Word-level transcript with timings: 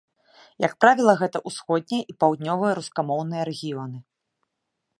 Як 0.67 0.71
правіла, 0.85 1.13
гэта 1.21 1.41
ўсходнія 1.49 2.07
і 2.13 2.15
паўднёвыя 2.23 2.73
рускамоўныя 2.79 3.43
рэгіёны. 3.51 3.97